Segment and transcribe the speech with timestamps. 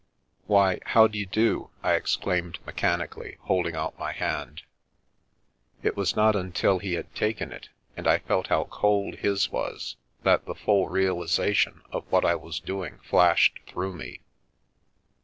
[0.47, 4.63] "Why, how d'you do?" I exclaimed, mechanically, holding out my hand.
[5.83, 9.97] It was not until he had taken it, and I felt how cold his was,
[10.23, 14.21] that the full realisation of what I was doing flashed through me.